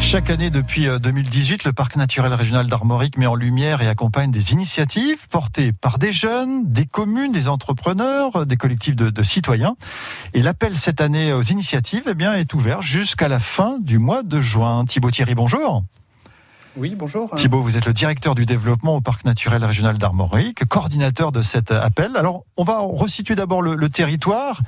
Chaque 0.00 0.30
année 0.30 0.50
depuis 0.50 0.86
2018, 0.86 1.64
le 1.64 1.72
parc 1.72 1.96
naturel 1.96 2.32
régional 2.32 2.68
d'Armorique 2.68 3.18
met 3.18 3.26
en 3.26 3.34
lumière 3.34 3.82
et 3.82 3.88
accompagne 3.88 4.30
des 4.30 4.52
initiatives 4.52 5.26
portées 5.28 5.72
par 5.72 5.98
des 5.98 6.12
jeunes, 6.12 6.70
des 6.70 6.86
communes, 6.86 7.32
des 7.32 7.48
entrepreneurs, 7.48 8.46
des 8.46 8.56
collectifs 8.56 8.94
de, 8.94 9.22
citoyens. 9.24 9.74
Et 10.32 10.42
l'appel 10.42 10.76
cette 10.76 11.00
année 11.00 11.32
aux 11.32 11.42
initiatives 11.42 12.04
eh 12.06 12.14
bien, 12.14 12.34
est 12.34 12.54
ouvert 12.54 12.82
jusqu'à 12.82 13.26
la 13.26 13.40
fin 13.40 13.78
du 13.80 13.98
mois 13.98 14.22
de 14.22 14.40
juin. 14.40 14.84
Thibaut 14.84 15.10
Thierry, 15.10 15.34
bonjour. 15.34 15.82
Oui, 16.76 16.94
bonjour. 16.96 17.34
Thibaut, 17.34 17.62
vous 17.62 17.76
êtes 17.76 17.86
le 17.86 17.92
directeur 17.92 18.34
du 18.34 18.46
développement 18.46 18.96
au 18.96 19.00
Parc 19.00 19.24
naturel 19.24 19.64
régional 19.64 19.98
d'Armorique, 19.98 20.64
coordinateur 20.66 21.32
de 21.32 21.42
cet 21.42 21.72
appel. 21.72 22.16
Alors, 22.16 22.44
on 22.56 22.62
va 22.62 22.78
resituer 22.78 23.34
d'abord 23.34 23.60
le, 23.60 23.88
territoire 23.88 24.60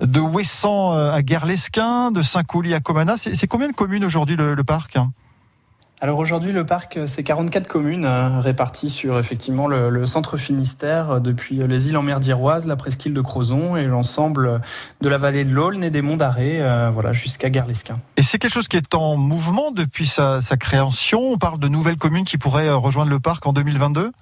de 0.00 0.20
Ouessant 0.20 0.92
à 0.92 1.20
Guerlesquin, 1.22 2.12
de 2.12 2.22
Saint-Couly 2.22 2.74
à 2.74 2.80
Comana. 2.80 3.16
C'est 3.16 3.46
combien 3.48 3.68
de 3.68 3.74
communes 3.74 4.04
aujourd'hui 4.04 4.36
le, 4.36 4.54
le 4.54 4.64
parc 4.64 4.96
alors 6.00 6.18
aujourd'hui, 6.18 6.52
le 6.52 6.64
parc, 6.64 7.00
c'est 7.06 7.24
44 7.24 7.66
communes 7.66 8.04
euh, 8.04 8.38
réparties 8.38 8.88
sur 8.88 9.18
effectivement 9.18 9.66
le, 9.66 10.06
centre 10.06 10.36
Finistère, 10.36 11.10
euh, 11.10 11.20
depuis 11.20 11.56
les 11.58 11.88
îles 11.88 11.96
en 11.96 12.02
mer 12.02 12.20
d'Iroise, 12.20 12.68
la 12.68 12.76
presqu'île 12.76 13.14
de 13.14 13.20
Crozon 13.20 13.76
et 13.76 13.84
l'ensemble 13.84 14.60
de 15.00 15.08
la 15.08 15.16
vallée 15.16 15.44
de 15.44 15.50
l'Aulne 15.50 15.82
et 15.82 15.90
des 15.90 16.00
monts 16.00 16.16
d'Arrée, 16.16 16.60
euh, 16.60 16.90
voilà, 16.90 17.12
jusqu'à 17.12 17.50
Garlesquin. 17.50 17.98
Et 18.16 18.22
c'est 18.22 18.38
quelque 18.38 18.52
chose 18.52 18.68
qui 18.68 18.76
est 18.76 18.94
en 18.94 19.16
mouvement 19.16 19.72
depuis 19.72 20.06
sa 20.06 20.40
création. 20.58 21.20
On 21.32 21.38
parle 21.38 21.58
de 21.58 21.68
nouvelles 21.68 21.98
communes 21.98 22.24
qui 22.24 22.38
pourraient 22.38 22.70
rejoindre 22.70 23.10
le 23.10 23.18
parc 23.18 23.44
en 23.46 23.52
2022 23.52 24.12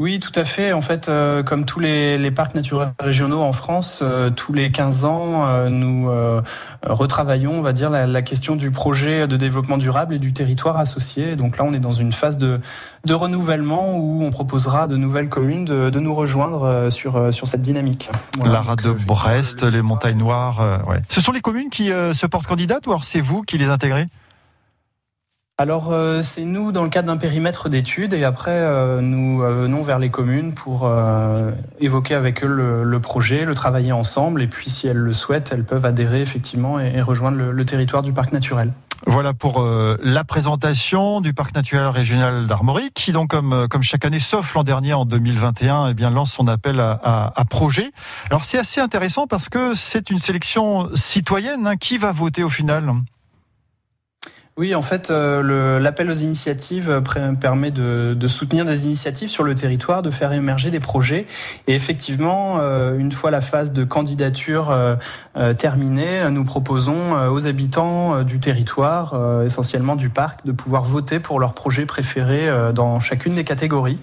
oui, 0.00 0.18
tout 0.18 0.32
à 0.34 0.42
fait. 0.42 0.72
En 0.72 0.80
fait, 0.80 1.08
euh, 1.08 1.44
comme 1.44 1.64
tous 1.64 1.78
les, 1.78 2.30
parcs 2.32 2.56
naturels 2.56 2.92
régionaux 2.98 3.42
en 3.42 3.52
France, 3.52 4.00
euh, 4.02 4.28
tous 4.28 4.52
les 4.52 4.72
15 4.72 5.04
ans, 5.04 5.46
euh, 5.46 5.68
nous 5.68 6.10
retravaillons, 6.82 7.52
on 7.52 7.62
va 7.62 7.72
dire, 7.72 7.90
la, 7.90 8.22
question 8.22 8.56
du 8.56 8.72
projet 8.72 9.28
de 9.28 9.36
développement 9.36 9.78
durable 9.78 10.14
et 10.14 10.18
du 10.18 10.32
territoire 10.32 10.78
associé. 10.78 11.36
Donc 11.36 11.58
là, 11.58 11.64
on 11.64 11.72
est 11.72 11.78
dans 11.78 11.92
une 11.92 12.12
phase 12.12 12.38
de, 12.38 12.60
de 13.04 13.14
renouvellement 13.14 13.96
où 13.96 14.24
on 14.24 14.30
proposera 14.32 14.88
de 14.88 14.96
nouvelles 14.96 15.28
communes 15.28 15.64
de, 15.64 15.90
de 15.90 16.00
nous 16.00 16.14
rejoindre 16.14 16.88
sur, 16.90 17.32
sur 17.32 17.46
cette 17.46 17.62
dynamique. 17.62 18.10
la 18.44 18.62
rade 18.62 18.82
de 18.82 18.90
Brest, 18.90 19.62
les 19.62 19.82
Montagnes 19.82 20.18
Noires. 20.18 20.82
Ouais. 20.88 21.02
Ce 21.08 21.20
sont 21.20 21.30
les 21.30 21.40
communes 21.40 21.70
qui 21.70 21.88
se 21.88 22.26
portent 22.26 22.46
candidates 22.46 22.88
ou 22.88 22.90
alors 22.90 23.04
c'est 23.04 23.20
vous 23.20 23.42
qui 23.42 23.58
les 23.58 23.66
intégrez? 23.66 24.06
Alors 25.56 25.92
euh, 25.92 26.20
c'est 26.20 26.44
nous 26.44 26.72
dans 26.72 26.82
le 26.82 26.88
cadre 26.88 27.06
d'un 27.06 27.16
périmètre 27.16 27.68
d'études 27.68 28.12
et 28.12 28.24
après 28.24 28.50
euh, 28.50 29.00
nous 29.00 29.40
euh, 29.40 29.52
venons 29.52 29.82
vers 29.82 30.00
les 30.00 30.10
communes 30.10 30.52
pour 30.52 30.90
évoquer 31.78 32.16
avec 32.16 32.42
eux 32.42 32.48
le, 32.48 32.98
projet, 32.98 33.44
le 33.44 33.54
travailler 33.54 33.92
ensemble 33.92 34.42
et 34.42 34.48
puis 34.48 34.68
si 34.68 34.88
elles 34.88 34.96
le 34.96 35.12
souhaitent, 35.12 35.52
elles 35.52 35.64
peuvent 35.64 35.84
adhérer 35.84 36.20
effectivement 36.20 36.80
et, 36.80 37.00
rejoindre 37.00 37.38
le, 37.38 37.64
territoire 37.64 38.02
du 38.02 38.12
parc 38.12 38.32
naturel. 38.32 38.72
Voilà 39.06 39.32
pour 39.32 39.64
la 40.02 40.24
présentation 40.24 41.20
du 41.20 41.34
parc 41.34 41.54
naturel 41.54 41.86
régional 41.86 42.46
d'Armorique 42.46 42.94
qui 42.94 43.12
donc 43.12 43.30
comme 43.30 43.82
chaque 43.82 44.04
année 44.04 44.18
sauf 44.18 44.54
l'an 44.54 44.64
dernier 44.64 44.94
en 44.94 45.04
2021 45.04 45.94
eh 45.96 46.02
lance 46.10 46.32
son 46.32 46.48
appel 46.48 46.80
à, 46.80 47.32
à, 47.34 47.44
projet. 47.44 47.92
Alors 48.30 48.44
c'est 48.44 48.58
assez 48.58 48.80
intéressant 48.80 49.26
parce 49.26 49.48
que 49.48 49.74
c'est 49.74 50.10
une 50.10 50.18
sélection 50.18 50.88
citoyenne 50.96 51.66
hein. 51.66 51.76
qui 51.76 51.98
va 51.98 52.10
voter 52.10 52.42
au 52.42 52.50
final? 52.50 52.92
Oui, 54.56 54.72
en 54.76 54.82
fait, 54.82 55.10
euh, 55.10 55.80
l'appel 55.80 56.08
aux 56.08 56.14
initiatives 56.14 56.88
euh, 56.88 57.34
permet 57.34 57.72
de, 57.72 58.28
soutenir 58.28 58.64
des 58.64 58.84
initiatives 58.84 59.28
sur 59.28 59.42
le 59.42 59.52
territoire, 59.56 60.00
de 60.00 60.10
faire 60.10 60.32
émerger 60.32 60.70
des 60.70 60.78
projets. 60.78 61.26
Et 61.66 61.74
effectivement, 61.74 62.58
euh, 62.60 62.96
une 62.96 63.10
fois 63.10 63.32
la 63.32 63.40
phase 63.40 63.72
de 63.72 63.82
candidature 63.82 64.72
terminée, 65.58 66.30
nous 66.30 66.44
proposons 66.44 67.28
aux 67.28 67.46
habitants 67.46 68.22
du 68.22 68.38
territoire, 68.38 69.42
essentiellement 69.44 69.96
du 69.96 70.08
parc, 70.08 70.46
de 70.46 70.52
pouvoir 70.52 70.84
voter 70.84 71.18
pour 71.18 71.40
leur 71.40 71.54
projet 71.54 71.86
préféré 71.86 72.48
dans 72.72 73.00
chacune 73.00 73.34
des 73.34 73.44
catégories. 73.44 73.98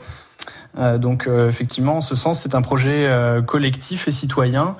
donc 0.97 1.27
effectivement, 1.47 1.97
en 1.97 2.01
ce 2.01 2.15
sens, 2.15 2.41
c'est 2.41 2.55
un 2.55 2.61
projet 2.61 3.09
collectif 3.45 4.07
et 4.07 4.11
citoyen 4.11 4.75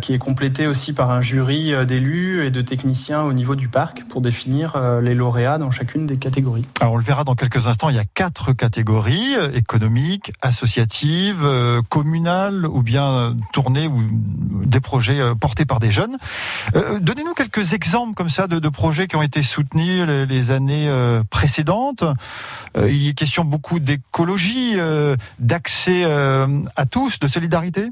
qui 0.00 0.12
est 0.12 0.18
complété 0.18 0.66
aussi 0.66 0.92
par 0.92 1.10
un 1.10 1.20
jury 1.20 1.72
euh, 1.72 1.84
d'élus 1.84 2.44
et 2.44 2.50
de 2.50 2.60
techniciens 2.60 3.22
au 3.22 3.32
niveau 3.32 3.56
du 3.56 3.68
parc 3.68 4.04
pour 4.04 4.20
définir 4.20 4.76
euh, 4.76 5.00
les 5.00 5.14
lauréats 5.14 5.58
dans 5.58 5.70
chacune 5.70 6.06
des 6.06 6.18
catégories. 6.18 6.66
Alors 6.80 6.94
on 6.94 6.96
le 6.96 7.02
verra 7.02 7.24
dans 7.24 7.34
quelques 7.34 7.66
instants, 7.66 7.88
il 7.88 7.96
y 7.96 8.00
a 8.00 8.04
quatre 8.04 8.52
catégories, 8.52 9.34
économiques, 9.54 10.32
associatives, 10.42 11.46
communales 11.88 12.66
ou 12.66 12.82
bien 12.82 13.34
tournées 13.52 13.86
ou 13.86 14.02
des 14.66 14.80
projets 14.80 15.20
portés 15.40 15.64
par 15.64 15.80
des 15.80 15.90
jeunes. 15.90 16.16
Donnez-nous 17.00 17.34
quelques 17.34 17.72
exemples 17.72 18.14
comme 18.14 18.28
ça 18.28 18.46
de, 18.46 18.68
projets 18.68 19.06
qui 19.06 19.16
ont 19.16 19.22
été 19.22 19.42
soutenus 19.42 20.06
les, 20.06 20.50
années 20.50 20.90
précédentes. 21.30 22.04
Il 22.76 23.08
a 23.08 23.12
question 23.12 23.44
beaucoup 23.44 23.78
d'écologie, 23.78 24.76
d'accès 25.38 26.04
à 26.04 26.86
tous, 26.86 27.18
de 27.18 27.28
solidarité 27.28 27.90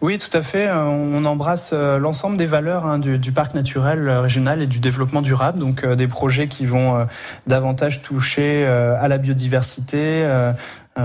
oui, 0.00 0.18
tout 0.18 0.34
à 0.36 0.42
fait. 0.42 0.68
Euh, 0.68 0.84
on 0.84 1.24
embrasse 1.24 1.70
euh, 1.72 1.98
l'ensemble 1.98 2.36
des 2.36 2.46
valeurs 2.46 2.86
hein, 2.86 3.00
du, 3.00 3.32
parc 3.32 3.54
naturel 3.54 4.08
euh, 4.08 4.20
régional 4.20 4.62
et 4.62 4.68
du 4.68 4.78
développement 4.78 5.22
durable. 5.22 5.58
Donc 5.58 5.84
des 5.84 6.06
projets 6.06 6.46
qui 6.46 6.66
vont 6.66 7.06
davantage 7.46 8.02
toucher 8.02 8.64
à 8.64 9.08
la 9.08 9.18
biodiversité, 9.18 10.24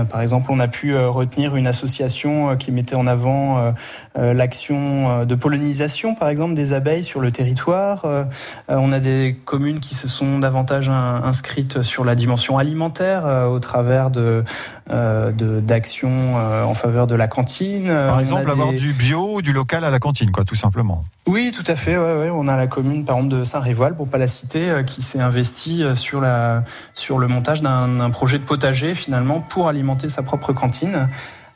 par 0.02 0.20
exemple, 0.20 0.50
on 0.50 0.58
a 0.58 0.66
pu 0.66 0.94
euh, 0.94 1.08
retenir 1.08 1.54
une 1.54 1.68
association 1.68 2.50
euh, 2.50 2.54
qui 2.56 2.72
mettait 2.72 2.96
en 2.96 3.06
avant 3.06 3.74
l'action 4.16 5.24
de 5.24 5.34
pollinisation, 5.34 6.14
par 6.14 6.28
exemple, 6.28 6.54
des 6.54 6.72
abeilles 6.72 7.02
sur 7.02 7.20
le 7.20 7.30
territoire. 7.30 8.06
On 8.68 8.92
a 8.92 9.00
des 9.00 9.36
communes 9.44 9.80
qui 9.80 9.94
se 9.94 10.08
sont 10.08 10.38
davantage 10.38 10.88
inscrites 10.88 11.82
sur 11.82 12.04
la 12.04 12.14
dimension 12.14 12.58
alimentaire 12.58 13.24
au 13.50 13.58
travers 13.58 14.10
de 14.10 14.44
d'actions 14.88 16.36
en 16.36 16.74
faveur 16.74 17.06
de 17.06 17.14
la 17.14 17.26
cantine. 17.26 17.88
Par 17.88 18.20
exemple, 18.20 18.50
avoir 18.50 18.72
du 18.72 18.92
bio 18.92 19.36
ou 19.36 19.42
du 19.42 19.52
local 19.52 19.84
à 19.84 19.90
la 19.90 19.98
cantine, 19.98 20.30
quoi, 20.30 20.44
tout 20.44 20.54
simplement. 20.54 21.04
Oui, 21.26 21.52
tout 21.54 21.64
à 21.70 21.74
fait. 21.74 21.96
Ouais, 21.96 22.18
ouais. 22.18 22.30
On 22.30 22.48
a 22.48 22.56
la 22.56 22.66
commune, 22.66 23.04
par 23.04 23.16
exemple, 23.16 23.34
de 23.34 23.44
Saint-Révoil, 23.44 23.94
pour 23.94 24.08
pas 24.08 24.18
la 24.18 24.26
citer, 24.26 24.82
qui 24.86 25.02
s'est 25.02 25.20
investie 25.20 25.82
sur 25.94 26.20
la 26.20 26.64
sur 26.94 27.18
le 27.18 27.26
montage 27.28 27.62
d'un 27.62 28.10
projet 28.10 28.38
de 28.38 28.44
potager 28.44 28.94
finalement 28.94 29.40
pour 29.40 29.68
alimenter 29.68 29.83
sa 30.08 30.22
propre 30.22 30.52
cantine. 30.52 31.08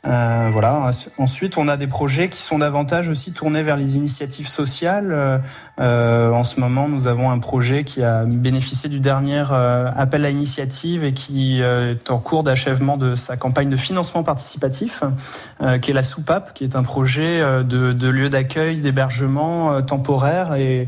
Euh, 0.05 0.49
voilà. 0.51 0.89
Ensuite, 1.17 1.57
on 1.57 1.67
a 1.67 1.75
des 1.75 1.87
projets 1.87 2.29
qui 2.29 2.39
sont 2.39 2.59
davantage 2.59 3.09
aussi 3.09 3.31
tournés 3.31 3.63
vers 3.63 3.75
les 3.75 3.97
initiatives 3.97 4.47
sociales. 4.47 5.11
Euh, 5.11 5.39
euh, 5.79 6.31
en 6.31 6.43
ce 6.43 6.59
moment, 6.59 6.87
nous 6.87 7.07
avons 7.07 7.29
un 7.29 7.39
projet 7.39 7.83
qui 7.83 8.01
a 8.03 8.23
bénéficié 8.25 8.89
du 8.89 8.99
dernier 8.99 9.43
appel 9.95 10.25
à 10.25 10.29
initiative 10.29 11.03
et 11.03 11.13
qui 11.13 11.61
est 11.61 12.11
en 12.11 12.19
cours 12.19 12.43
d'achèvement 12.43 12.97
de 12.97 13.15
sa 13.15 13.37
campagne 13.37 13.69
de 13.69 13.75
financement 13.75 14.23
participatif, 14.23 15.03
qui 15.81 15.91
est 15.91 15.93
la 15.93 16.03
soupape, 16.03 16.53
qui 16.53 16.63
est 16.63 16.75
un 16.75 16.83
projet 16.83 17.39
de, 17.39 17.93
de 17.93 18.09
lieu 18.09 18.29
d'accueil, 18.29 18.81
d'hébergement 18.81 19.81
temporaire 19.81 20.53
et 20.55 20.87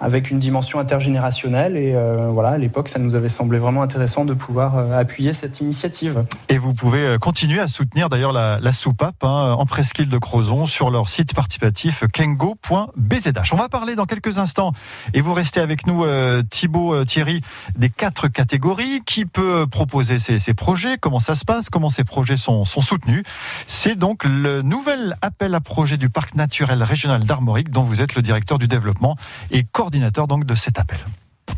avec 0.00 0.30
une 0.30 0.38
dimension 0.38 0.78
intergénérationnelle. 0.78 1.76
Et 1.76 1.94
voilà, 2.32 2.50
à 2.50 2.58
l'époque, 2.58 2.88
ça 2.88 2.98
nous 2.98 3.14
avait 3.14 3.28
semblé 3.28 3.58
vraiment 3.58 3.82
intéressant 3.82 4.24
de 4.24 4.34
pouvoir 4.34 4.92
appuyer 4.94 5.32
cette 5.32 5.60
initiative. 5.60 6.24
Et 6.48 6.58
vous 6.58 6.74
pouvez 6.74 7.14
continuer 7.20 7.60
à 7.60 7.68
soutenir 7.68 8.08
d'ailleurs 8.08 8.32
la 8.32 8.49
la, 8.58 8.72
soupape 8.72 9.22
hein, 9.22 9.54
en 9.58 9.66
presqu'île 9.66 10.08
de 10.08 10.18
Crozon 10.18 10.66
sur 10.66 10.90
leur 10.90 11.08
site 11.08 11.34
participatif 11.34 12.04
kengo.bzh. 12.12 13.52
On 13.52 13.56
va 13.56 13.68
parler 13.68 13.94
dans 13.94 14.06
quelques 14.06 14.38
instants 14.38 14.72
et 15.14 15.20
vous 15.20 15.34
restez 15.34 15.60
avec 15.60 15.86
nous 15.86 16.04
euh, 16.04 16.42
Thibaut 16.42 16.94
euh, 16.94 17.04
Thierry 17.04 17.42
des 17.76 17.90
quatre 17.90 18.28
catégories 18.28 19.02
qui 19.04 19.26
peut 19.26 19.66
proposer 19.66 20.18
ces, 20.18 20.54
projets, 20.54 20.98
comment 20.98 21.20
ça 21.20 21.34
se 21.34 21.44
passe, 21.44 21.70
comment 21.70 21.90
ces 21.90 22.04
projets 22.04 22.36
sont, 22.36 22.64
sont 22.64 22.80
soutenus? 22.80 23.22
C'est 23.66 23.94
donc 23.94 24.24
le 24.24 24.62
nouvel 24.62 25.16
appel 25.22 25.54
à 25.54 25.60
projet 25.60 25.96
du 25.96 26.10
parc 26.10 26.34
naturel 26.34 26.82
régional 26.82 27.24
d'Armorique 27.24 27.70
dont 27.70 27.82
vous 27.82 28.02
êtes 28.02 28.14
le 28.14 28.22
directeur 28.22 28.58
du 28.58 28.68
développement 28.68 29.16
et 29.50 29.64
coordinateur 29.64 30.26
donc 30.26 30.44
de 30.44 30.54
cet 30.54 30.78
appel. 30.78 30.98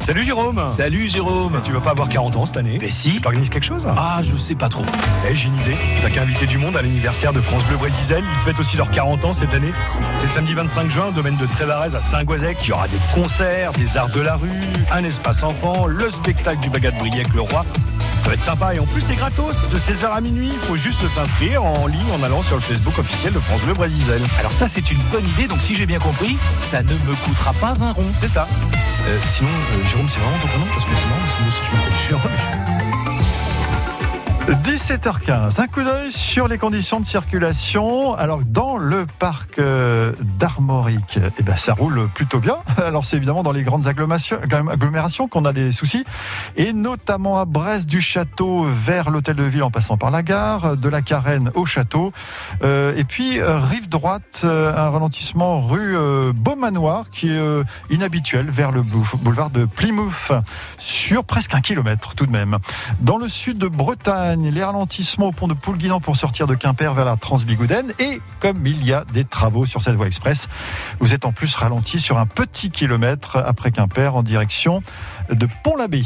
Salut 0.06 0.24
Jérôme 0.24 0.68
Salut 0.68 1.08
Jérôme 1.08 1.60
Tu 1.64 1.72
vas 1.72 1.80
pas 1.80 1.90
avoir 1.90 2.08
40 2.08 2.36
ans 2.36 2.44
cette 2.44 2.56
année 2.56 2.78
Mais 2.80 2.90
si 2.90 3.20
T'organises 3.20 3.50
quelque 3.50 3.64
chose 3.64 3.86
Ah, 3.96 4.20
je 4.22 4.34
sais 4.36 4.54
pas 4.54 4.68
trop. 4.68 4.84
Eh, 5.28 5.34
j'ai 5.34 5.46
une 5.48 5.56
idée. 5.60 5.76
T'as 6.00 6.10
qu'à 6.10 6.22
inviter 6.22 6.46
du 6.46 6.58
monde 6.58 6.76
à 6.76 6.82
l'anniversaire 6.82 7.32
de 7.32 7.40
France 7.40 7.64
Bleu 7.64 7.76
Brésil. 7.76 8.24
Ils 8.34 8.40
fêtent 8.40 8.58
aussi 8.58 8.76
leurs 8.76 8.90
40 8.90 9.24
ans 9.24 9.32
cette 9.32 9.54
année. 9.54 9.72
C'est 10.18 10.26
le 10.26 10.32
samedi 10.32 10.54
25 10.54 10.90
juin, 10.90 11.12
domaine 11.12 11.36
de 11.36 11.46
Trévarez 11.46 11.94
à 11.94 12.00
Saint-Goisec. 12.00 12.58
Il 12.62 12.68
y 12.68 12.72
aura 12.72 12.88
des 12.88 12.98
concerts, 13.14 13.72
des 13.72 13.96
arts 13.96 14.10
de 14.10 14.20
la 14.20 14.34
rue, 14.36 14.50
un 14.90 15.04
espace 15.04 15.42
enfant, 15.44 15.86
le 15.86 16.10
spectacle 16.10 16.58
du 16.60 16.70
bagat 16.70 16.90
de 16.90 16.98
Briec 16.98 17.32
le 17.34 17.42
roi. 17.42 17.64
Ça 18.22 18.28
va 18.28 18.34
être 18.34 18.44
sympa 18.44 18.74
et 18.74 18.78
en 18.78 18.84
plus 18.86 19.00
c'est 19.00 19.16
gratos 19.16 19.68
de 19.68 19.78
16h 19.78 20.06
à 20.06 20.20
minuit. 20.20 20.50
Il 20.52 20.58
faut 20.60 20.76
juste 20.76 21.06
s'inscrire 21.08 21.64
en 21.64 21.86
ligne 21.86 22.12
en 22.18 22.22
allant 22.22 22.42
sur 22.42 22.56
le 22.56 22.62
Facebook 22.62 22.98
officiel 22.98 23.32
de 23.32 23.40
France 23.40 23.60
Bleu 23.62 23.72
Brésil. 23.74 24.04
Alors 24.38 24.52
ça 24.52 24.68
c'est 24.68 24.90
une 24.90 25.00
bonne 25.10 25.26
idée, 25.30 25.46
donc 25.48 25.60
si 25.60 25.74
j'ai 25.74 25.86
bien 25.86 25.98
compris, 25.98 26.36
ça 26.58 26.82
ne 26.82 26.92
me 26.92 27.14
coûtera 27.24 27.52
pas 27.54 27.82
un 27.82 27.92
rond. 27.92 28.06
C'est 28.18 28.28
ça. 28.28 28.46
Euh, 29.04 29.18
sinon, 29.26 29.48
euh, 29.50 29.84
Jérôme, 29.86 30.08
c'est 30.08 30.20
vraiment 30.20 30.38
ton 30.38 30.46
prénom 30.46 30.66
Parce 30.66 30.84
que 30.84 30.94
sinon, 30.94 31.14
moi 31.40 31.48
aussi 31.48 31.60
je 31.66 31.72
m'appelle 31.72 31.92
Jérôme. 32.08 32.32
17h15, 34.64 35.60
un 35.60 35.66
coup 35.66 35.82
d'œil 35.82 36.12
sur 36.12 36.46
les 36.46 36.58
conditions 36.58 37.00
de 37.00 37.06
circulation. 37.06 38.14
Alors 38.14 38.40
dans 38.44 38.71
le 38.82 39.06
parc 39.06 39.60
euh, 39.60 40.12
d'Armorique, 40.20 41.18
eh 41.38 41.42
ben, 41.42 41.54
ça 41.54 41.72
roule 41.72 42.08
plutôt 42.12 42.40
bien. 42.40 42.56
Alors 42.84 43.04
c'est 43.04 43.16
évidemment 43.16 43.44
dans 43.44 43.52
les 43.52 43.62
grandes 43.62 43.86
agglomérations 43.86 45.28
qu'on 45.28 45.44
a 45.44 45.52
des 45.52 45.70
soucis, 45.70 46.04
et 46.56 46.72
notamment 46.72 47.38
à 47.38 47.44
Brest 47.44 47.88
du 47.88 48.00
Château 48.00 48.64
vers 48.64 49.10
l'hôtel 49.10 49.36
de 49.36 49.44
ville 49.44 49.62
en 49.62 49.70
passant 49.70 49.96
par 49.96 50.10
la 50.10 50.24
gare, 50.24 50.76
de 50.76 50.88
la 50.88 51.00
Carène 51.00 51.52
au 51.54 51.64
château, 51.64 52.12
euh, 52.64 52.94
et 52.96 53.04
puis 53.04 53.38
euh, 53.38 53.60
rive 53.60 53.88
droite, 53.88 54.44
un 54.44 54.90
ralentissement 54.90 55.60
rue 55.60 55.96
Beaumanoir 56.34 57.10
qui 57.10 57.30
est 57.30 57.62
inhabituel 57.90 58.50
vers 58.50 58.72
le 58.72 58.82
boulevard 58.82 59.50
de 59.50 59.64
Plymouth 59.64 60.32
sur 60.78 61.24
presque 61.24 61.54
un 61.54 61.60
kilomètre 61.60 62.14
tout 62.14 62.26
de 62.26 62.32
même. 62.32 62.58
Dans 63.00 63.16
le 63.16 63.28
sud 63.28 63.58
de 63.58 63.68
Bretagne 63.68 64.50
les 64.50 64.64
ralentissements 64.64 65.28
au 65.28 65.32
pont 65.32 65.46
de 65.46 65.54
Poulguinan 65.54 66.00
pour 66.00 66.16
sortir 66.16 66.46
de 66.46 66.54
Quimper 66.54 66.94
vers 66.94 67.04
la 67.04 67.16
Transbigoudaine. 67.16 67.92
Et 67.98 68.20
comme 68.40 68.58
il 68.72 68.84
y 68.84 68.92
a 68.92 69.04
des 69.12 69.24
travaux 69.24 69.66
sur 69.66 69.82
cette 69.82 69.94
voie 69.94 70.06
express, 70.06 70.48
vous 71.00 71.14
êtes 71.14 71.24
en 71.24 71.32
plus 71.32 71.54
ralenti 71.54 72.00
sur 72.00 72.18
un 72.18 72.26
petit 72.26 72.70
kilomètre 72.70 73.36
après 73.36 73.70
Quimper 73.70 74.14
en 74.14 74.22
direction 74.22 74.82
de 75.30 75.46
Pont-l'Abbé. 75.62 76.02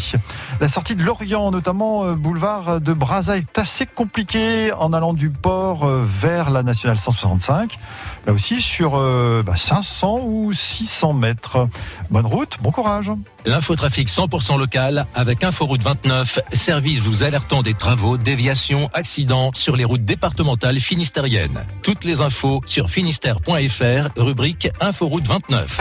La 0.61 0.69
sortie 0.69 0.95
de 0.95 1.03
Lorient, 1.03 1.51
notamment 1.51 2.05
euh, 2.05 2.15
boulevard 2.15 2.81
de 2.81 2.93
Brazza, 2.93 3.37
est 3.37 3.59
assez 3.59 3.87
compliquée 3.87 4.73
en 4.73 4.93
allant 4.93 5.15
du 5.15 5.31
port 5.31 5.85
euh, 5.85 6.05
vers 6.07 6.51
la 6.51 6.63
nationale 6.63 6.99
165. 6.99 7.79
Là 8.27 8.33
aussi 8.33 8.61
sur 8.61 8.93
500 8.93 8.99
euh, 8.99 9.43
bah, 9.45 10.25
ou 10.25 10.53
600 10.53 11.13
mètres. 11.13 11.69
Bonne 12.11 12.27
route, 12.27 12.59
bon 12.61 12.73
courage. 12.73 13.13
L'infotrafic 13.45 14.09
100% 14.09 14.59
local 14.59 15.07
avec 15.15 15.45
Inforoute 15.45 15.85
29, 15.85 16.41
service 16.53 16.99
vous 16.99 17.23
alertant 17.23 17.63
des 17.63 17.75
travaux, 17.75 18.17
déviations, 18.17 18.91
accidents 18.93 19.53
sur 19.55 19.77
les 19.77 19.85
routes 19.85 20.05
départementales 20.05 20.81
finistériennes. 20.81 21.65
Toutes 21.83 22.05
les 22.05 22.21
infos 22.21 22.63
sur 22.67 22.91
finistère.fr, 22.91 24.21
rubrique 24.21 24.69
Inforoute 24.81 25.29
29. 25.29 25.81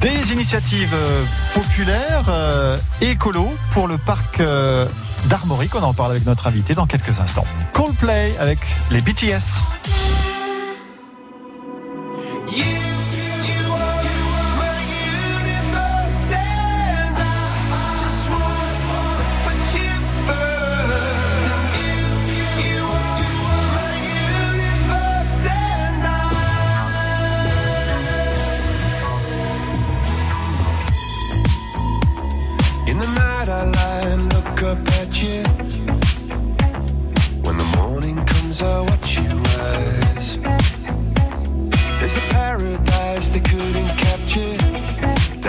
Des 0.00 0.32
initiatives 0.32 0.94
euh, 0.94 1.24
populaires 1.52 2.24
euh, 2.28 2.78
écolo 3.02 3.50
pour 3.72 3.86
le 3.86 3.98
parc 3.98 4.40
euh, 4.40 4.86
d'Armorique. 5.26 5.74
On 5.74 5.82
en 5.82 5.94
parle 5.94 6.12
avec 6.12 6.26
notre 6.26 6.46
invité 6.46 6.74
dans 6.74 6.86
quelques 6.86 7.20
instants. 7.20 7.46
Coldplay 7.72 8.34
avec 8.38 8.58
les 8.90 9.00
BTS. 9.00 10.19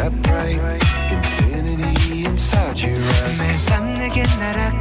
that 0.01 0.21
bright 0.23 0.81
infinity 1.11 2.25
inside 2.25 2.79
your 2.79 2.97
eyes. 2.97 4.80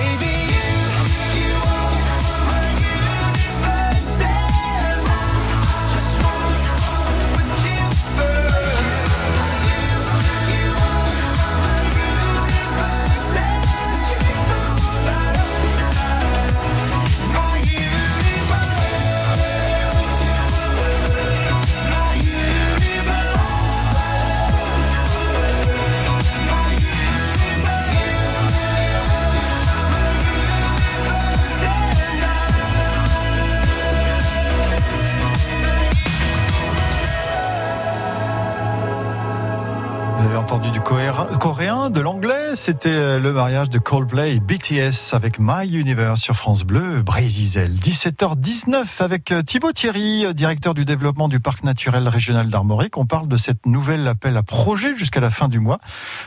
c'était 42.55 42.89
euh, 42.89 43.19
le 43.19 43.33
mariage 43.33 43.69
de 43.69 43.79
Coldplay 43.79 44.35
et 44.35 44.39
BTS 44.39 45.13
avec 45.13 45.39
My 45.39 45.67
Universe 45.67 46.19
sur 46.19 46.35
France 46.35 46.63
Bleu, 46.63 47.01
Brésil. 47.01 47.77
17h19 47.79 48.85
avec 48.99 49.31
euh, 49.31 49.41
Thibaut 49.41 49.71
Thierry, 49.71 50.25
euh, 50.25 50.33
directeur 50.33 50.73
du 50.73 50.83
développement 50.83 51.29
du 51.29 51.39
parc 51.39 51.63
naturel 51.63 52.07
régional 52.07 52.49
d'Armorique. 52.49 52.97
On 52.97 53.05
parle 53.05 53.27
de 53.27 53.37
cette 53.37 53.65
nouvelle 53.65 54.07
appel 54.07 54.35
à 54.37 54.43
projet 54.43 54.95
jusqu'à 54.95 55.19
la 55.19 55.29
fin 55.29 55.47
du 55.47 55.59
mois 55.59 55.79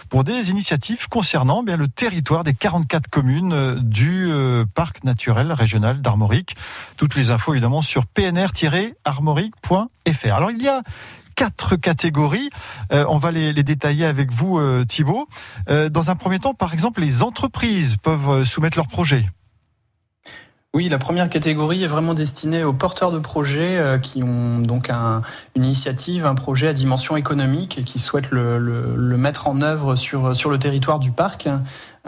pour 0.09 0.25
des 0.25 0.51
initiatives 0.51 1.09
concernant 1.09 1.63
bien 1.63 1.77
le 1.77 1.89
territoire 1.89 2.45
des 2.45 2.55
44 2.55 3.09
communes 3.09 3.79
du 3.81 4.31
parc 4.75 5.05
naturel 5.05 5.53
régional 5.53 6.01
d'Armorique. 6.01 6.57
Toutes 6.97 7.17
les 7.17 7.31
infos 7.31 7.53
évidemment 7.53 7.83
sur 7.83 8.07
pnr-armorique.fr. 8.07 10.33
Alors 10.33 10.51
il 10.51 10.63
y 10.63 10.69
a 10.69 10.83
quatre 11.35 11.77
catégories. 11.77 12.51
on 12.91 13.19
va 13.19 13.31
les, 13.31 13.53
détailler 13.63 14.07
avec 14.07 14.33
vous, 14.33 14.61
Thibault. 14.87 15.29
dans 15.69 16.11
un 16.11 16.17
premier 16.17 16.39
temps, 16.39 16.55
par 16.55 16.73
exemple, 16.73 17.01
les 17.01 17.23
entreprises 17.23 17.97
peuvent 18.03 18.45
soumettre 18.45 18.77
leurs 18.77 18.89
projets. 18.89 19.27
Oui, 20.75 20.89
la 20.89 20.99
première 20.99 21.31
catégorie 21.31 21.85
est 21.85 21.87
vraiment 21.87 22.15
destinée 22.15 22.65
aux 22.65 22.73
porteurs 22.73 23.13
de 23.13 23.21
projets 23.21 23.77
euh, 23.79 23.97
qui 23.97 24.25
ont 24.25 24.59
donc 24.59 24.91
un, 24.91 25.23
une 25.55 25.65
initiative, 25.65 26.27
un 26.27 26.35
projet 26.35 26.67
à 26.67 26.73
dimension 26.73 27.17
économique 27.17 27.79
et 27.79 27.85
qui 27.85 28.01
souhaitent 28.01 28.33
le, 28.33 29.17
mettre 29.17 29.47
en 29.47 29.63
œuvre 29.63 29.95
sur, 29.95 30.35
sur 30.35 30.51
le 30.51 30.59
territoire 30.59 30.99
du 30.99 31.13
parc. 31.13 31.49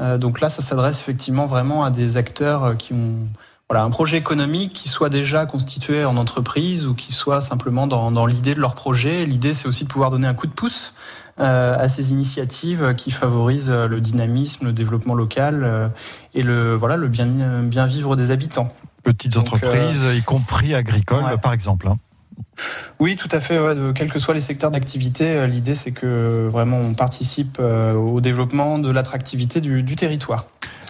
Euh, 0.00 0.18
donc 0.18 0.40
là, 0.40 0.48
ça 0.48 0.62
s'adresse 0.62 1.00
effectivement 1.00 1.46
vraiment 1.46 1.84
à 1.84 1.92
des 1.92 2.16
acteurs 2.16 2.76
qui 2.76 2.92
ont 2.92 3.28
voilà, 3.68 3.82
un 3.82 3.90
projet 3.90 4.16
économique 4.16 4.72
qui 4.72 4.88
soit 4.88 5.08
déjà 5.08 5.44
constitué 5.44 6.04
en 6.04 6.16
entreprise 6.16 6.86
ou 6.86 6.94
qui 6.94 7.10
soit 7.10 7.40
simplement 7.40 7.88
dans, 7.88 8.12
dans 8.12 8.24
l'idée 8.24 8.54
de 8.54 8.60
leur 8.60 8.76
projet. 8.76 9.26
L'idée, 9.26 9.54
c'est 9.54 9.66
aussi 9.66 9.82
de 9.82 9.88
pouvoir 9.88 10.10
donner 10.10 10.28
un 10.28 10.34
coup 10.34 10.46
de 10.46 10.52
pouce 10.52 10.94
euh, 11.40 11.76
à 11.76 11.88
ces 11.88 12.12
initiatives 12.12 12.94
qui 12.96 13.10
favorisent 13.10 13.70
le 13.70 14.00
dynamisme, 14.00 14.66
le 14.66 14.72
développement 14.72 15.14
local 15.14 15.64
euh, 15.64 15.88
et 16.32 16.42
le 16.42 16.74
voilà 16.74 16.96
le 16.96 17.08
bien 17.08 17.26
bien 17.62 17.86
vivre 17.86 18.14
des 18.14 18.30
habitants. 18.30 18.68
Petites 19.02 19.36
entreprises, 19.36 20.00
euh, 20.02 20.14
y 20.14 20.22
compris 20.22 20.74
agricoles, 20.74 21.36
par 21.42 21.52
exemple. 21.52 21.88
Hein. 21.88 21.96
Oui, 23.00 23.16
tout 23.16 23.28
à 23.32 23.40
fait. 23.40 23.58
Ouais, 23.58 23.74
de, 23.74 23.90
quels 23.90 24.10
que 24.10 24.18
soient 24.20 24.32
les 24.32 24.40
secteurs 24.40 24.70
d'activité, 24.70 25.46
l'idée 25.48 25.74
c'est 25.74 25.92
que 25.92 26.48
vraiment 26.50 26.78
on 26.78 26.94
participe 26.94 27.58
au 27.58 28.20
développement 28.20 28.78
de 28.78 28.90
l'attractivité 28.90 29.60
du, 29.60 29.82
du, 29.82 29.96
territoire. 29.96 30.46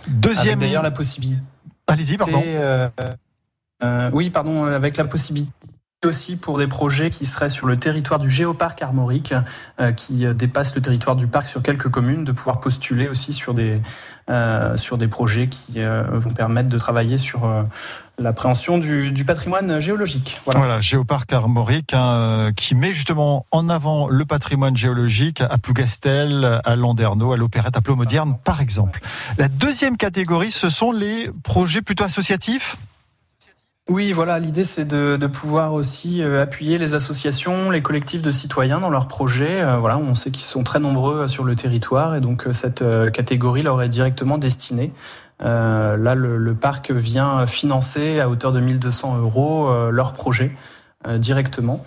Deuxième. 0.09 0.59
D'ailleurs, 0.59 0.83
la 0.83 0.91
possibilité 0.91 1.41
Allez-y, 1.87 2.17
pardon. 2.17 2.43
Euh, 2.45 2.89
euh, 3.83 4.11
oui, 4.13 4.31
pardon, 4.31 4.65
avec 4.65 4.97
la 4.97 5.05
possibilité 5.05 5.51
aussi 6.05 6.37
pour 6.37 6.59
des 6.59 6.67
projets 6.67 7.11
qui 7.11 7.25
seraient 7.25 7.49
sur 7.49 7.67
le 7.67 7.79
territoire 7.79 8.19
du 8.19 8.31
géoparc 8.31 8.83
armorique, 8.83 9.35
euh, 9.81 9.93
qui 9.93 10.27
dépassent 10.35 10.75
le 10.75 10.83
territoire 10.83 11.17
du 11.17 11.27
parc 11.27 11.47
sur 11.47 11.63
quelques 11.63 11.89
communes, 11.89 12.25
de 12.25 12.33
pouvoir 12.33 12.61
postuler 12.61 13.09
aussi 13.09 13.33
sur 13.33 13.55
des 13.55 13.81
sur 14.77 14.99
des 14.99 15.07
projets 15.07 15.49
qui 15.49 15.81
vont 15.81 16.31
permettre 16.31 16.69
de 16.69 16.79
travailler 16.79 17.17
sur 17.17 17.49
l'appréhension 18.19 18.79
du, 18.79 19.13
du, 19.13 19.25
patrimoine 19.25 19.79
géologique. 19.79 20.41
Voilà, 20.45 20.61
voilà 20.61 20.81
géoparc 20.81 21.33
armorique 21.33 21.95
hein, 21.95 22.51
qui 22.57 22.75
met 22.75 22.93
justement 22.93 23.47
en 23.53 23.69
avant 23.69 24.09
le 24.09 24.25
patrimoine 24.25 24.77
géologique 24.77 25.43
à 25.43 25.59
Plougastel, 25.59 26.61
à 26.65 26.77
Landerneau, 26.77 27.33
à 27.33 27.37
l'Opérette, 27.37 27.77
à 27.77 27.81
Plomodierne, 27.81 28.37
par 28.45 28.61
exemple. 28.61 29.01
La 29.39 29.49
deuxième 29.49 29.97
catégorie, 29.97 30.51
ce 30.51 30.71
sont 30.71 30.91
les 30.91 31.31
projets 31.45 31.83
plutôt 31.83 32.05
associatifs? 32.05 32.77
Oui, 33.89 34.11
voilà, 34.11 34.41
l'idée 34.41 34.65
c'est 34.65 34.85
de, 34.85 35.27
pouvoir 35.29 35.73
aussi 35.73 36.21
euh, 36.21 36.43
appuyer 36.43 36.77
les 36.77 36.95
associations, 36.95 37.71
les 37.71 37.83
collectifs 37.83 38.21
de 38.21 38.33
citoyens 38.33 38.81
dans 38.81 38.91
leurs 38.91 39.07
projets. 39.07 39.63
Euh, 39.63 39.79
voilà, 39.79 39.97
on 39.97 40.17
sait 40.17 40.33
qu'ils 40.33 40.43
sont 40.43 40.65
très 40.65 40.81
nombreux 40.81 41.21
euh, 41.21 41.29
sur 41.29 41.45
le 41.45 41.55
territoire 41.55 42.17
et 42.17 42.21
donc 42.21 42.49
cette 42.51 42.83
catégorie 43.13 43.63
leur 43.63 43.81
est 43.81 43.89
directement 43.89 44.39
destinée. 44.39 44.93
Euh, 45.41 45.97
là, 45.97 46.17
le, 46.17 46.55
parc 46.55 46.91
vient 46.91 47.47
financer 47.47 48.19
à 48.19 48.29
hauteur 48.29 48.51
de 48.51 48.59
1200 48.59 49.19
euros 49.19 49.91
leur 49.91 50.15
projet 50.15 50.51
directement. 51.19 51.81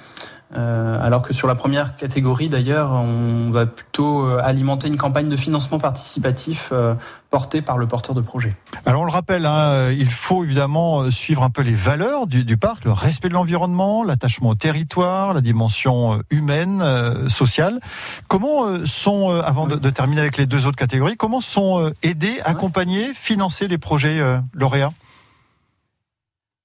Euh, 0.57 0.97
alors 0.99 1.21
que 1.21 1.31
sur 1.31 1.47
la 1.47 1.53
première 1.53 1.95
catégorie, 1.95 2.49
d'ailleurs, 2.49 2.91
on 2.91 3.51
va 3.51 3.67
plutôt 3.67 4.25
euh, 4.25 4.41
alimenter 4.43 4.87
une 4.87 4.97
campagne 4.97 5.29
de 5.29 5.35
financement 5.35 5.77
participatif 5.77 6.69
euh, 6.71 6.95
portée 7.29 7.61
par 7.61 7.77
le 7.77 7.85
porteur 7.85 8.15
de 8.15 8.21
projet. 8.21 8.55
Alors 8.87 9.03
on 9.03 9.05
le 9.05 9.11
rappelle, 9.11 9.45
hein, 9.45 9.91
il 9.91 10.09
faut 10.09 10.43
évidemment 10.43 11.11
suivre 11.11 11.43
un 11.43 11.51
peu 11.51 11.61
les 11.61 11.75
valeurs 11.75 12.25
du, 12.25 12.43
du 12.43 12.57
parc, 12.57 12.85
le 12.85 12.91
respect 12.91 13.29
de 13.29 13.35
l'environnement, 13.35 14.03
l'attachement 14.03 14.49
au 14.49 14.55
territoire, 14.55 15.35
la 15.35 15.41
dimension 15.41 16.23
humaine, 16.31 16.83
sociale. 17.27 17.79
Comment 18.27 18.85
sont, 18.85 19.29
avant 19.29 19.67
de, 19.67 19.75
de, 19.75 19.89
terminer 19.91 20.21
avec 20.21 20.37
les 20.37 20.47
deux 20.47 20.65
autres 20.65 20.77
catégories, 20.77 21.17
comment 21.17 21.41
sont 21.41 21.91
aidés, 22.01 22.39
accompagnés, 22.43 23.13
financés 23.13 23.67
les 23.67 23.77
projets 23.77 24.19
lauréats? 24.53 24.91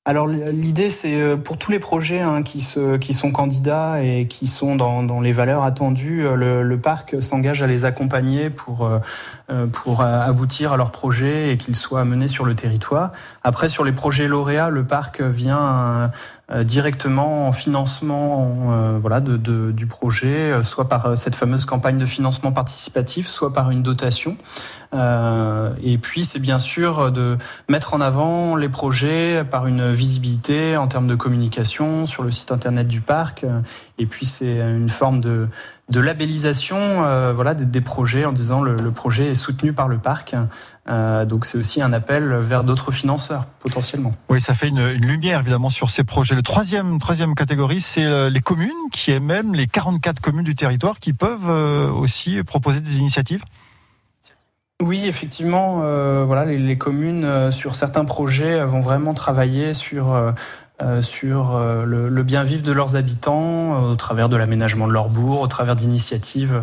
Alors 0.07 0.27
l'idée, 0.27 0.91
c'est 0.91 1.15
euh, 1.15 1.39
pour 1.39 1.57
tous 1.57 1.71
les 1.71 1.79
projets 1.79 2.21
hein, 2.21 2.43
qui, 2.43 2.61
sont 2.61 3.33
candidats 3.33 4.03
et 4.03 4.27
qui 4.27 4.47
sont 4.47 4.77
dans, 4.77 5.21
les 5.23 5.33
valeurs 5.33 5.63
attendues, 5.63 6.27
euh, 6.27 6.63
le, 6.63 6.79
parc 6.79 7.23
s'engage 7.23 7.63
à 7.63 7.67
les 7.67 7.87
accompagner 7.87 8.51
pour, 8.51 8.87
euh, 8.87 8.99
aboutir 9.99 10.75
à 10.75 10.77
leurs 10.77 10.91
projets 10.91 11.55
et 11.55 11.57
qu'ils 11.57 11.77
soient 11.77 12.05
menés 12.05 12.29
sur 12.29 12.45
le 12.45 12.55
territoire. 12.55 13.13
Après, 13.43 13.71
sur 13.71 13.83
les 13.83 13.93
projets 13.93 14.29
lauréats, 14.29 14.69
le 14.69 14.85
parc 14.85 15.23
vient 15.23 16.11
directement 16.63 17.49
en 17.49 17.53
financement 17.53 18.99
voilà, 19.01 19.21
du 19.21 19.87
projet, 19.87 20.63
soit 20.63 20.89
par 20.89 21.17
cette 21.17 21.37
fameuse 21.37 21.65
campagne 21.65 21.97
de 21.97 22.07
financement 22.07 22.53
participatif, 22.53 23.29
soit 23.29 23.53
par 23.53 23.71
une 23.71 23.83
dotation. 23.83 24.37
et 24.93 25.99
puis, 25.99 26.25
c'est 26.25 26.41
bien 26.41 26.59
sûr 26.59 27.13
de 27.13 27.39
mettre 27.69 27.95
en 27.95 28.01
avant 28.01 28.57
les 28.57 28.69
projets 28.69 29.45
par 29.51 29.67
une 29.67 29.94
visibilité 29.95 30.77
en 30.77 30.89
termes 30.89 31.07
de 31.07 31.15
communication 31.15 32.07
sur 32.07 32.23
le 32.23 32.31
site 32.31 32.53
internet 32.53 32.87
du 32.87 33.01
parc. 33.01 33.47
Et 33.99 34.07
puis 34.07 34.27
c'est 34.27 34.59
une 34.59 34.91
forme 34.91 35.21
de, 35.21 35.49
de 35.91 36.01
labellisation 36.01 36.77
euh, 36.79 37.33
voilà, 37.33 37.55
des, 37.55 37.81
projets 37.81 38.25
en 38.25 38.33
disant 38.33 38.63
le, 38.63 38.77
projet 38.91 39.29
est 39.29 39.35
soutenu 39.35 39.73
par 39.73 39.89
le 39.89 39.99
parc. 39.99 40.35
Euh, 40.89 41.25
donc 41.25 41.45
c'est 41.45 41.59
aussi 41.59 41.83
un 41.83 41.93
appel 41.93 42.35
vers 42.35 42.65
d'autres 42.65 42.91
financeurs 42.91 43.45
potentiellement. 43.61 44.13
Oui, 44.29 44.41
ça 44.41 44.55
fait 44.55 44.69
une, 44.69 44.79
une, 44.79 45.07
lumière 45.07 45.41
évidemment 45.41 45.71
sur 45.71 45.91
ces 45.91 46.05
projets. 46.05 46.35
Le 46.35 46.43
troisième, 46.43 46.99
troisième 46.99 47.35
catégorie, 47.35 47.81
c'est 47.81 48.05
euh, 48.05 48.31
les 48.31 48.41
communes 48.41 48.71
qui 48.93 49.11
est 49.11 49.21
même 49.21 49.55
les 49.55 49.67
44 49.67 50.21
communes 50.21 50.45
du 50.45 50.55
territoire 50.55 50.99
qui 50.99 51.13
peuvent 51.13 51.51
aussi 51.95 52.43
proposer 52.43 52.81
des 52.81 52.99
initiatives. 52.99 53.43
Oui, 54.85 55.07
effectivement, 55.07 55.81
euh, 55.83 56.25
voilà, 56.27 56.45
les, 56.45 56.59
les 56.59 56.77
communes 56.77 57.25
euh, 57.25 57.51
sur 57.51 57.75
certains 57.75 58.05
projets 58.05 58.63
vont 58.67 58.83
vraiment 58.83 59.15
travailler 59.15 59.73
sur 59.73 60.13
euh, 60.13 60.33
euh 60.83 61.01
sur 61.01 61.59
le, 61.59 62.09
le, 62.09 62.23
bien 62.23 62.43
vivre 62.43 62.63
de 62.63 62.73
leurs 62.73 62.97
habitants 62.97 63.81
au 63.83 63.97
travers 63.97 64.29
de 64.29 64.37
l'aménagement 64.37 64.87
de 64.87 64.93
leur 64.93 65.09
bourg, 65.09 65.41
au 65.41 65.47
travers 65.47 65.77
d'initiatives 65.77 66.61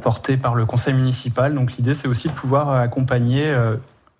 portées 0.00 0.38
par 0.38 0.54
le 0.54 0.64
conseil 0.64 0.94
municipal. 0.94 1.54
Donc 1.54 1.72
l'idée, 1.76 1.92
c'est 1.92 2.08
aussi 2.08 2.28
de 2.28 2.32
pouvoir 2.32 2.70
accompagner 2.70 3.54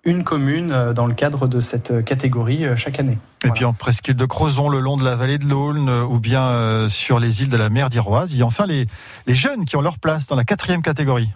une 0.03 0.23
commune 0.23 0.93
dans 0.93 1.07
le 1.07 1.15
cadre 1.15 1.47
de 1.47 1.59
cette 1.59 2.05
catégorie 2.05 2.63
chaque 2.75 2.99
année. 2.99 3.17
Et 3.43 3.49
puis 3.49 3.65
en 3.65 3.73
presqu'île 3.73 4.15
de 4.15 4.25
Crozon, 4.25 4.69
le 4.69 4.79
long 4.79 4.97
de 4.97 5.03
la 5.03 5.15
vallée 5.15 5.39
de 5.39 5.45
l'Aulne, 5.45 5.89
ou 5.89 6.19
bien 6.19 6.87
sur 6.87 7.17
les 7.17 7.41
îles 7.41 7.49
de 7.49 7.57
la 7.57 7.69
mer 7.69 7.89
d'Iroise, 7.89 8.31
il 8.31 8.37
y 8.37 8.43
a 8.43 8.45
enfin 8.45 8.67
les, 8.67 8.85
les 9.25 9.35
jeunes 9.35 9.65
qui 9.65 9.75
ont 9.77 9.81
leur 9.81 9.97
place 9.97 10.27
dans 10.27 10.35
la 10.35 10.45
quatrième 10.45 10.83
catégorie. 10.83 11.31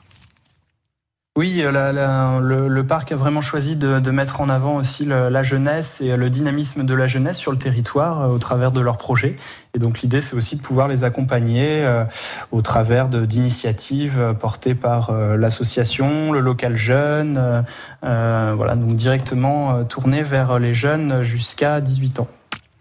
Oui, 1.38 1.62
euh, 1.64 2.68
le, 2.68 2.86
parc 2.86 3.14
a 3.14 3.16
vraiment 3.16 3.40
choisi 3.40 3.78
de, 3.78 4.12
mettre 4.12 4.42
en 4.42 4.50
avant 4.50 4.76
aussi 4.76 5.06
la 5.06 5.44
jeunesse 5.44 6.02
et 6.02 6.18
le 6.18 6.30
dynamisme 6.30 6.84
de 6.84 6.94
la 6.94 7.08
jeunesse 7.08 7.38
sur 7.38 7.54
le 7.54 7.58
territoire 7.58 8.20
euh, 8.20 8.28
au 8.28 8.38
travers 8.38 8.74
de 8.74 8.82
leurs 8.82 8.98
projets. 8.98 9.38
Et 9.74 9.80
donc 9.80 10.02
l'idée, 10.02 10.20
c'est 10.20 10.36
aussi 10.36 10.58
de 10.58 10.62
pouvoir 10.62 10.90
les 10.90 11.06
accompagner 11.06 11.86
euh, 11.86 12.04
au 12.52 12.62
travers 12.62 13.08
d'initiatives 13.08 14.36
portées 14.42 14.76
par 14.76 15.14
l'association, 15.14 16.34
le 16.34 16.42
local 16.42 16.76
jeune, 16.76 17.64
voilà, 18.02 18.76
donc 18.76 18.98
directement 18.98 19.86
tourné 19.86 20.24
vers 20.24 20.60
les 20.60 20.74
jeunes 20.74 21.24
jusqu'à 21.24 21.80
18 21.80 22.20
ans. 22.20 22.28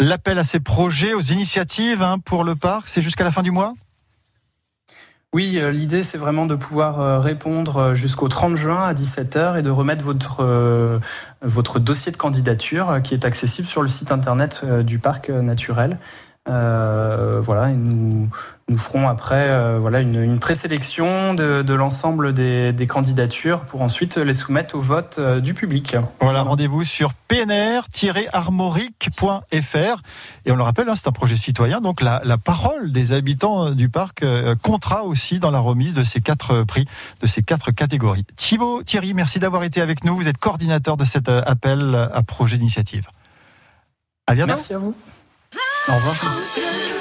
L'appel 0.01 0.41
à 0.41 0.45
ces 0.45 0.59
projets, 0.59 1.15
aux 1.15 1.21
initiatives 1.21 2.03
hein, 2.03 2.19
pour 2.19 2.43
le 2.43 2.57
parc, 2.57 2.89
c'est 2.89 3.03
jusqu'à 3.03 3.23
la 3.23 3.31
fin 3.31 3.43
du 3.43 3.53
mois? 3.53 3.75
Oui, 5.33 5.61
euh, 5.61 5.71
l'idée 5.71 6.03
c'est 6.03 6.19
vraiment 6.19 6.45
de 6.45 6.57
pouvoir 6.57 7.01
euh, 7.01 7.21
répondre 7.21 7.77
euh, 7.77 7.95
jusqu'au 7.95 8.27
30 8.27 8.57
juin 8.57 8.83
à 8.83 8.95
17h 8.95 9.61
et 9.61 9.63
de 9.63 9.71
remettre 9.71 10.05
votre, 10.05 11.01
votre 11.41 11.79
dossier 11.79 12.11
de 12.11 12.17
candidature 12.17 13.01
qui 13.05 13.15
est 13.15 13.25
accessible 13.25 13.69
sur 13.69 13.83
le 13.83 13.87
site 13.87 14.11
internet 14.11 14.65
du 14.65 14.99
parc 14.99 15.31
naturel. 15.31 15.99
Euh, 16.51 17.41
voilà, 17.41 17.69
nous, 17.69 18.29
nous 18.69 18.79
ferons 18.79 19.09
après 19.09 19.49
euh, 19.49 19.79
voilà 19.79 20.01
une, 20.01 20.21
une 20.21 20.41
présélection 20.41 21.35
de, 21.35 21.63
de 21.63 21.75
l'ensemble 21.75 22.35
des, 22.35 22.73
des, 22.73 22.89
candidatures 22.89 23.61
pour 23.61 23.83
ensuite 23.83 24.17
les 24.17 24.33
soumettre 24.33 24.75
au 24.75 24.81
vote 24.81 25.19
euh, 25.19 25.39
du 25.39 25.55
public. 25.55 25.95
Voilà, 26.21 26.43
rendez-vous 26.43 26.83
sur 26.83 27.15
pnr-armorique.fr 27.15 30.03
et 30.45 30.51
on 30.51 30.57
le 30.57 30.63
rappelle, 30.63 30.89
hein, 30.89 30.97
c'est 30.97 31.07
un 31.07 31.13
projet 31.13 31.37
citoyen, 31.37 31.81
donc 31.81 32.01
la, 32.01 32.21
la, 32.25 32.37
parole 32.37 32.91
des 32.91 33.13
habitants 33.13 33.71
du 33.71 33.89
parc 33.89 34.25
comptera 34.63 35.05
aussi 35.05 35.39
dans 35.39 35.53
la 35.53 35.61
remise 35.61 35.95
de 35.95 36.03
ces 36.03 36.21
quatre 36.21 36.65
prix, 36.65 36.87
de 37.21 37.29
ces 37.29 37.43
quatre 37.43 37.71
catégories. 37.71 38.27
Thibaut, 38.35 38.83
Thierry, 38.83 39.15
merci 39.15 39.39
d'avoir 39.39 39.63
été 39.63 39.81
avec 39.81 40.03
nous. 40.05 40.17
Vous 40.17 40.27
êtes 40.27 40.39
coordinateur 40.39 40.97
de 40.97 41.05
cet 41.05 41.29
appel 41.29 42.09
à 42.13 42.23
projet 42.23 42.59
d'initiative. 42.59 43.07
À 44.27 44.35
bientôt. 44.35 44.49
Merci 44.49 44.75
à 44.75 44.79
vous. 44.79 44.97
Au. 45.89 47.00